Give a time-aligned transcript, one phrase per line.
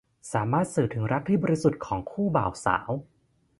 [0.33, 2.89] สามารถสื่อถึงรักที่บริสุทธิ์ของคู่บ่าวสาว